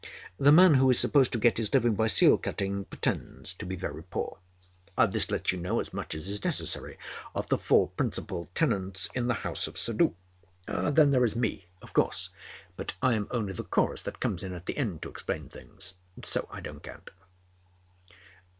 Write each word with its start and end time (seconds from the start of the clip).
The 0.39 0.51
man 0.51 0.73
who 0.73 0.89
is 0.89 0.97
supposed 0.99 1.31
to 1.31 1.37
get 1.37 1.59
his 1.59 1.71
living 1.75 1.93
by 1.93 2.07
seal 2.07 2.39
cutting 2.39 2.85
pretends 2.85 3.53
to 3.53 3.67
be 3.67 3.75
very 3.75 4.01
poor. 4.01 4.39
This 5.09 5.29
lets 5.29 5.51
you 5.51 5.59
know 5.59 5.79
as 5.79 5.93
much 5.93 6.15
as 6.15 6.27
is 6.27 6.43
necessary 6.43 6.97
of 7.35 7.47
the 7.49 7.57
four 7.59 7.89
principal 7.89 8.49
tenants 8.55 9.09
in 9.13 9.27
the 9.27 9.35
house 9.45 9.67
of 9.67 9.77
Suddhoo. 9.77 10.15
Then 10.65 11.11
there 11.11 11.23
is 11.23 11.35
Me, 11.35 11.67
of 11.83 11.93
course; 11.93 12.31
but 12.75 12.95
I 13.03 13.13
am 13.13 13.27
only 13.29 13.53
the 13.53 13.61
chorus 13.63 14.01
that 14.01 14.19
comes 14.19 14.41
in 14.43 14.53
at 14.55 14.65
the 14.65 14.75
end 14.75 15.03
to 15.03 15.09
explain 15.09 15.49
things. 15.49 15.93
So 16.23 16.47
I 16.49 16.61
do 16.61 16.73
not 16.73 16.81
count. 16.81 17.11